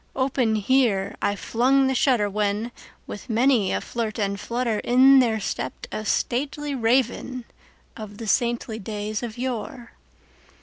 Open 0.15 0.55
here 0.55 1.15
I 1.21 1.35
flung 1.35 1.85
the 1.85 1.93
shutter, 1.93 2.27
when, 2.27 2.71
with 3.05 3.29
many 3.29 3.71
a 3.71 3.79
flirt 3.79 4.17
and 4.17 4.39
flutter, 4.39 4.79
In 4.79 5.19
there 5.19 5.39
stepped 5.39 5.87
a 5.91 6.05
stately 6.05 6.73
Raven 6.73 7.45
of 7.95 8.17
the 8.17 8.25
saintly 8.25 8.79
days 8.79 9.21
of 9.21 9.37
yore. 9.37 9.91